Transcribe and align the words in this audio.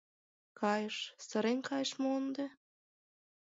Кайыш, 0.59 0.97
сырен 1.27 1.59
кайыш 1.67 1.91
мо 2.01 2.09
ынде... 2.19 2.45